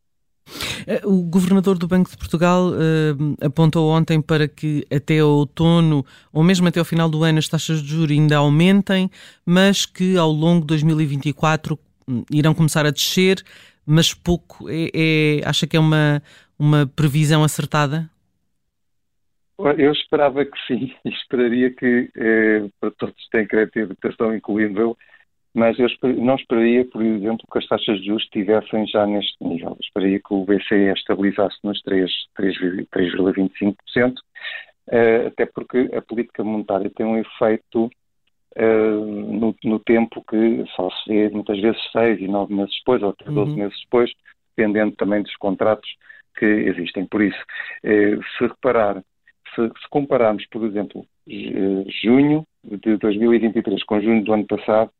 Eh, 0.86 1.00
o 1.04 1.22
governador 1.22 1.76
do 1.76 1.88
Banco 1.88 2.10
de 2.10 2.16
Portugal 2.16 2.70
uh, 2.70 3.44
apontou 3.44 3.90
ontem 3.90 4.20
para 4.22 4.46
que 4.46 4.86
até 4.94 5.22
outono, 5.22 6.04
ou 6.32 6.42
mesmo 6.44 6.68
até 6.68 6.78
ao 6.78 6.84
final 6.84 7.08
do 7.08 7.24
ano, 7.24 7.38
as 7.38 7.48
taxas 7.48 7.82
de 7.82 7.88
juros 7.88 8.16
ainda 8.16 8.36
aumentem, 8.36 9.10
mas 9.44 9.84
que 9.84 10.16
ao 10.16 10.30
longo 10.30 10.60
de 10.60 10.68
2024 10.68 11.78
hum, 12.08 12.24
irão 12.30 12.54
começar 12.54 12.86
a 12.86 12.90
descer, 12.90 13.42
mas 13.84 14.14
pouco. 14.14 14.68
É, 14.68 14.90
é, 14.94 15.40
acha 15.44 15.66
que 15.66 15.76
é 15.76 15.80
uma, 15.80 16.22
uma 16.58 16.86
previsão 16.86 17.42
acertada? 17.44 18.08
Eu 19.78 19.92
esperava 19.92 20.44
que 20.44 20.58
sim, 20.66 20.94
esperaria 21.04 21.70
que, 21.70 22.10
eh, 22.14 22.68
para 22.78 22.90
todos 22.90 23.14
que 23.14 23.30
têm 23.30 23.46
crédito 23.46 23.78
e 23.78 23.82
educação, 23.82 24.34
incluindo 24.34 24.80
eu, 24.80 24.98
mas 25.56 25.76
eu 25.78 25.88
não 26.18 26.34
esperaria, 26.34 26.84
por 26.84 27.02
exemplo, 27.02 27.46
que 27.50 27.58
as 27.58 27.66
taxas 27.66 27.98
de 28.00 28.08
juros 28.08 28.24
estivessem 28.24 28.86
já 28.86 29.06
neste 29.06 29.42
nível. 29.42 29.70
Eu 29.70 29.78
esperaria 29.80 30.20
que 30.20 30.34
o 30.34 30.44
BCE 30.44 30.92
estabilizasse 30.94 31.56
nos 31.64 31.82
3,25%, 31.82 34.16
eh, 34.90 35.28
até 35.28 35.46
porque 35.46 35.88
a 35.96 36.02
política 36.02 36.44
monetária 36.44 36.92
tem 36.94 37.06
um 37.06 37.16
efeito 37.16 37.90
eh, 38.54 38.66
no, 38.66 39.56
no, 39.64 39.78
tempo 39.78 40.22
que 40.28 40.62
só 40.76 40.90
se 40.90 41.08
vê 41.08 41.30
muitas 41.30 41.58
vezes 41.58 41.80
seis 41.90 42.20
e 42.20 42.28
nove 42.28 42.52
meses 42.52 42.76
depois, 42.80 43.02
ou 43.02 43.08
até 43.08 43.24
12 43.24 43.52
uhum. 43.52 43.56
meses 43.56 43.80
depois, 43.84 44.12
dependendo 44.54 44.94
também 44.96 45.22
dos 45.22 45.34
contratos 45.36 45.88
que 46.36 46.44
existem. 46.44 47.06
Por 47.06 47.22
isso, 47.22 47.42
eh, 47.82 48.18
se 48.36 48.46
reparar, 48.46 49.02
se, 49.54 49.66
se 49.66 49.88
compararmos, 49.88 50.44
por 50.48 50.66
exemplo, 50.66 51.06
junho 52.02 52.46
de 52.62 52.98
2023 52.98 53.82
com 53.84 54.02
junho 54.02 54.22
do 54.22 54.34
ano 54.34 54.46
passado, 54.46 54.90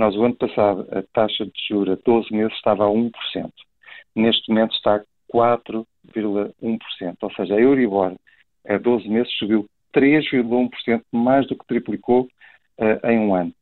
nós, 0.00 0.16
o 0.16 0.24
ano 0.24 0.34
passado, 0.34 0.88
a 0.92 1.02
taxa 1.12 1.44
de 1.44 1.52
juros 1.68 1.92
a 1.92 2.02
12 2.02 2.32
meses 2.34 2.54
estava 2.54 2.86
a 2.86 2.88
1%. 2.88 3.12
Neste 4.16 4.48
momento 4.48 4.74
está 4.74 4.96
a 4.96 5.04
4,1%. 5.30 7.16
Ou 7.20 7.32
seja, 7.34 7.54
a 7.54 7.60
Euribor 7.60 8.16
a 8.66 8.78
12 8.78 9.06
meses 9.10 9.30
subiu 9.38 9.66
3,1%, 9.94 11.02
mais 11.12 11.46
do 11.46 11.54
que 11.54 11.66
triplicou 11.66 12.22
uh, 12.78 13.06
em 13.06 13.18
um 13.18 13.34
ano. 13.34 13.52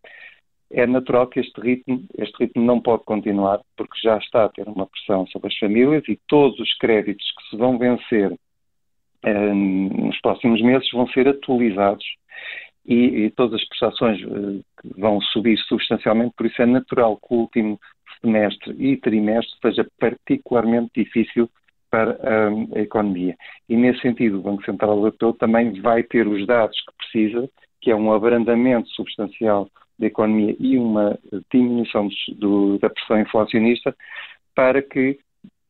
É 0.71 0.87
natural 0.87 1.27
que 1.27 1.41
este 1.41 1.61
ritmo, 1.61 2.05
este 2.17 2.45
ritmo 2.45 2.63
não 2.63 2.81
pode 2.81 3.03
continuar, 3.03 3.61
porque 3.77 3.99
já 4.01 4.17
está 4.19 4.45
a 4.45 4.49
ter 4.49 4.69
uma 4.69 4.87
pressão 4.87 5.27
sobre 5.27 5.49
as 5.49 5.59
famílias 5.59 6.05
e 6.09 6.21
todos 6.29 6.61
os 6.61 6.73
créditos 6.79 7.27
que 7.37 7.51
se 7.51 7.57
vão 7.57 7.77
vencer 7.79 8.31
uh, 8.31 9.55
nos 9.55 10.21
próximos 10.21 10.63
meses 10.63 10.89
vão 10.93 11.09
ser 11.09 11.27
atualizados 11.27 12.05
e, 12.89 13.27
e 13.27 13.31
todas 13.31 13.61
as 13.61 13.69
prestações 13.69 14.21
uh, 14.25 14.65
vão 14.97 15.21
subir 15.21 15.59
substancialmente, 15.59 16.35
por 16.35 16.47
isso 16.47 16.63
é 16.63 16.67
natural 16.67 17.19
que 17.19 17.35
o 17.35 17.41
último 17.41 17.79
semestre 18.21 18.75
e 18.79 18.97
trimestre 18.97 19.55
seja 19.61 19.87
particularmente 20.01 20.91
difícil 20.97 21.49
para 21.91 22.19
a 22.75 22.81
economia. 22.81 23.37
E, 23.69 23.77
nesse 23.77 24.01
sentido, 24.01 24.39
o 24.39 24.43
Banco 24.43 24.65
Central 24.65 24.97
Europeu 24.97 25.33
também 25.35 25.81
vai 25.81 26.03
ter 26.03 26.27
os 26.27 26.47
dados 26.47 26.77
que 26.81 26.97
precisa, 26.97 27.49
que 27.81 27.91
é 27.91 27.97
um 27.97 28.13
abrandamento 28.13 28.89
substancial 28.91 29.69
da 29.99 30.07
economia 30.07 30.57
e 30.59 30.77
uma 30.79 31.19
diminuição 31.53 32.09
do, 32.37 32.79
da 32.79 32.91
pressão 32.91 33.21
inflacionista, 33.21 33.95
para 34.55 34.83
que 34.83 35.19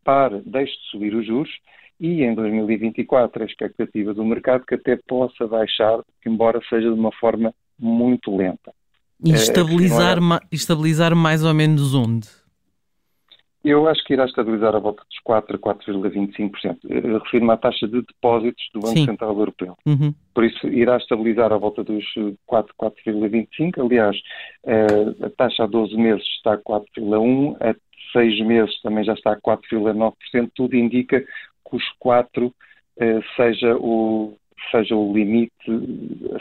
pare, 0.05 0.41
deixe 0.47 0.73
de 0.73 0.91
subir 0.91 1.15
os 1.15 1.27
juros 1.27 1.51
e 2.01 2.23
em 2.23 2.35
2024 2.35 3.43
a 3.43 3.47
expectativa 3.47 4.15
do 4.15 4.25
mercado 4.25 4.65
que 4.67 4.75
até 4.75 4.97
possa 5.09 5.47
baixar, 5.47 6.01
embora 6.27 6.61
seja 6.69 6.93
de 6.93 6.99
uma 6.99 7.13
forma 7.13 7.55
muito 7.79 8.35
lenta. 8.35 8.73
E 9.25 9.33
estabilizar, 9.33 10.19
é, 10.19 10.39
estabilizar 10.53 11.15
mais 11.15 11.45
ou 11.45 11.53
menos 11.53 11.95
onde? 11.95 12.29
Eu 13.65 13.89
acho 13.89 14.03
que 14.05 14.13
irá 14.13 14.25
estabilizar 14.25 14.75
a 14.75 14.79
volta 14.79 15.03
dos 15.09 15.19
4 15.25 15.57
a 15.57 15.59
4,25%. 15.59 16.79
Refiro-me 17.23 17.51
à 17.51 17.57
taxa 17.57 17.89
de 17.89 18.01
depósitos 18.03 18.65
do 18.73 18.81
Banco 18.81 18.97
Sim. 18.97 19.05
Central 19.05 19.37
Europeu. 19.37 19.77
Uhum. 19.85 20.15
Por 20.33 20.45
isso, 20.45 20.67
irá 20.69 20.97
estabilizar 20.97 21.53
a 21.53 21.59
volta 21.59 21.83
dos 21.83 22.05
4, 22.47 22.73
4,25%. 22.81 23.85
Aliás, 23.85 24.17
eh, 24.65 25.27
a 25.27 25.31
taxa 25.31 25.65
a 25.65 25.67
12 25.67 25.97
meses 25.97 26.25
está 26.37 26.55
a 26.55 26.59
4,1%, 26.59 27.57
a 27.61 27.75
6 28.13 28.47
meses 28.47 28.81
também 28.81 29.05
já 29.05 29.13
está 29.13 29.33
a 29.33 29.41
4,9%. 29.41 30.51
Tudo 30.55 30.77
indica 30.77 31.23
que 31.69 31.77
os 31.77 31.85
4 31.99 32.53
eh, 33.01 33.21
seja, 33.37 33.77
o, 33.77 34.37
seja 34.71 34.95
o 34.97 35.13
limite 35.13 35.53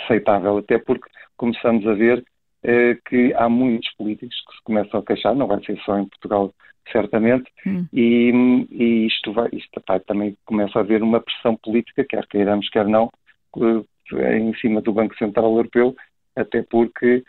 aceitável, 0.01 0.57
até 0.57 0.77
porque 0.77 1.07
começamos 1.35 1.85
a 1.87 1.93
ver 1.93 2.23
eh, 2.63 2.97
que 3.07 3.33
há 3.35 3.47
muitos 3.47 3.89
políticos 3.95 4.35
que 4.47 4.57
se 4.57 4.63
começam 4.63 4.99
a 4.99 5.05
queixar, 5.05 5.35
não 5.35 5.47
vai 5.47 5.63
ser 5.63 5.77
só 5.81 5.97
em 5.97 6.05
Portugal 6.05 6.53
certamente, 6.91 7.51
hum. 7.65 7.85
e, 7.93 8.31
e, 8.71 9.07
isto, 9.07 9.33
vai, 9.33 9.49
isto 9.51 9.81
vai, 9.87 9.99
também 9.99 10.37
começa 10.45 10.79
a 10.79 10.81
haver 10.81 11.03
uma 11.03 11.19
pressão 11.19 11.55
política, 11.57 12.05
quer 12.05 12.25
queiramos, 12.27 12.69
quer 12.69 12.87
não, 12.87 13.11
eh, 13.57 14.37
em 14.37 14.53
cima 14.55 14.81
do 14.81 14.93
Banco 14.93 15.15
Central 15.17 15.55
Europeu, 15.55 15.95
até 16.35 16.63
porque 16.63 17.23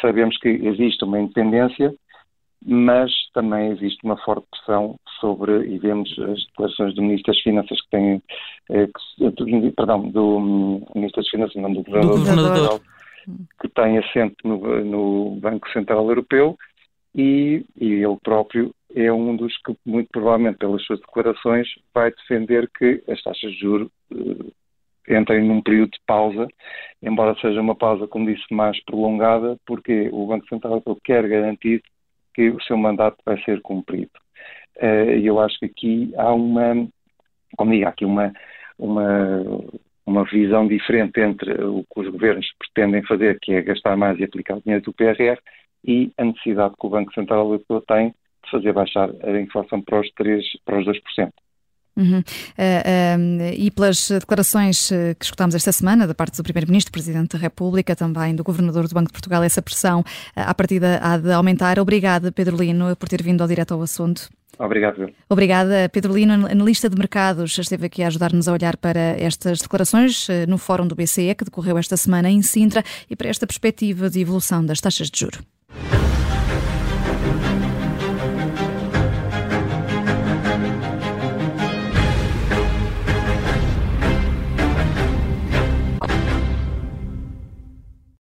sabemos 0.00 0.38
que 0.38 0.48
existe 0.48 1.04
uma 1.04 1.18
independência, 1.20 1.92
mas 2.64 3.10
também 3.34 3.72
existe 3.72 4.04
uma 4.04 4.16
forte 4.18 4.46
pressão 4.50 4.96
sobre, 5.20 5.66
e 5.66 5.78
vemos 5.78 6.10
as 6.18 6.44
declarações 6.46 6.94
do 6.94 7.02
Ministro 7.02 7.32
das 7.32 7.42
Finanças 7.42 7.80
que 7.82 7.90
tem, 7.90 8.22
eh, 8.70 8.86
que, 8.86 9.70
perdão, 9.76 10.08
do 10.08 10.36
hum, 10.38 10.86
Ministro 10.94 11.22
das 11.22 11.30
Finanças, 11.30 11.56
não 11.62 11.72
do 11.72 11.82
Governador, 11.82 12.18
do 12.18 12.24
governador. 12.24 12.80
que 13.60 13.68
tem 13.68 13.98
assento 13.98 14.36
no, 14.44 14.84
no 14.84 15.36
Banco 15.40 15.70
Central 15.70 16.08
Europeu, 16.08 16.56
e, 17.14 17.64
e 17.78 17.86
ele 18.02 18.16
próprio 18.22 18.74
é 18.94 19.12
um 19.12 19.36
dos 19.36 19.56
que, 19.58 19.76
muito 19.84 20.08
provavelmente, 20.10 20.58
pelas 20.58 20.82
suas 20.84 21.00
declarações, 21.00 21.68
vai 21.94 22.10
defender 22.10 22.70
que 22.76 23.02
as 23.08 23.22
taxas 23.22 23.52
de 23.52 23.58
juros 23.58 23.88
uh, 24.12 24.52
entrem 25.08 25.46
num 25.46 25.62
período 25.62 25.90
de 25.90 26.00
pausa, 26.06 26.46
embora 27.02 27.38
seja 27.40 27.60
uma 27.60 27.74
pausa, 27.74 28.06
como 28.06 28.32
disse, 28.32 28.44
mais 28.50 28.82
prolongada, 28.84 29.58
porque 29.66 30.08
o 30.12 30.26
Banco 30.26 30.46
Central 30.48 30.74
Europeu 30.74 30.98
quer 31.04 31.26
garantir 31.28 31.82
que 32.34 32.50
o 32.50 32.60
seu 32.62 32.76
mandato 32.76 33.18
vai 33.24 33.40
ser 33.44 33.60
cumprido. 33.62 34.10
Eh, 34.76 35.18
e 35.18 35.26
eu 35.26 35.40
acho 35.40 35.58
que 35.58 35.66
aqui 35.66 36.12
há 36.16 36.32
uma, 36.32 36.88
como 37.56 37.72
digo, 37.72 37.86
há 37.86 37.88
aqui 37.90 38.04
uma, 38.04 38.32
uma, 38.78 39.42
uma 40.06 40.24
visão 40.24 40.66
diferente 40.66 41.20
entre 41.20 41.52
o 41.64 41.84
que 41.84 42.00
os 42.00 42.08
governos 42.08 42.46
pretendem 42.58 43.02
fazer, 43.04 43.38
que 43.40 43.52
é 43.52 43.62
gastar 43.62 43.96
mais 43.96 44.18
e 44.18 44.24
aplicar 44.24 44.56
o 44.56 44.62
dinheiro 44.62 44.84
do 44.84 44.92
PRR, 44.92 45.38
e 45.84 46.12
a 46.16 46.24
necessidade 46.24 46.74
que 46.78 46.86
o 46.86 46.90
Banco 46.90 47.12
Central 47.12 47.40
Europeu 47.46 47.80
tem 47.82 48.10
de 48.10 48.50
fazer 48.50 48.72
baixar 48.72 49.10
a 49.22 49.40
inflação 49.40 49.80
para 49.82 50.00
os, 50.00 50.10
3, 50.12 50.44
para 50.64 50.78
os 50.78 50.86
2%. 50.86 51.32
Uhum. 51.96 52.20
Uh, 52.20 52.22
uh, 52.22 53.54
e 53.54 53.70
pelas 53.70 54.10
declarações 54.10 54.90
eh, 54.90 55.14
que 55.18 55.26
escutámos 55.26 55.54
esta 55.54 55.70
semana 55.72 56.06
da 56.06 56.14
parte 56.14 56.36
do 56.36 56.42
Primeiro-Ministro, 56.42 56.90
Presidente 56.90 57.36
da 57.36 57.38
República, 57.38 57.94
também 57.94 58.34
do 58.34 58.42
Governador 58.42 58.88
do 58.88 58.94
Banco 58.94 59.08
de 59.08 59.12
Portugal, 59.12 59.42
essa 59.42 59.60
pressão 59.60 60.00
uh, 60.00 60.04
à 60.34 60.54
partida 60.54 60.98
há 61.02 61.18
de 61.18 61.30
aumentar. 61.32 61.78
Obrigada, 61.78 62.32
Pedro 62.32 62.56
Lino, 62.56 62.96
por 62.96 63.08
ter 63.08 63.22
vindo 63.22 63.42
ao 63.42 63.48
direto 63.48 63.74
ao 63.74 63.82
assunto. 63.82 64.30
Obrigado. 64.58 65.10
Obrigada, 65.28 65.88
Pedro 65.90 66.14
Lino, 66.14 66.32
analista 66.46 66.88
de 66.88 66.96
mercados, 66.96 67.58
esteve 67.58 67.86
aqui 67.86 68.02
a 68.02 68.06
ajudar-nos 68.06 68.48
a 68.48 68.52
olhar 68.52 68.76
para 68.76 69.00
estas 69.18 69.58
declarações 69.60 70.28
no 70.46 70.56
Fórum 70.58 70.86
do 70.86 70.94
BCE, 70.94 71.34
que 71.34 71.44
decorreu 71.44 71.78
esta 71.78 71.96
semana 71.96 72.30
em 72.30 72.42
Sintra, 72.42 72.84
e 73.10 73.16
para 73.16 73.28
esta 73.28 73.46
perspectiva 73.46 74.08
de 74.10 74.20
evolução 74.20 74.64
das 74.64 74.80
taxas 74.80 75.10
de 75.10 75.20
juro. 75.20 75.38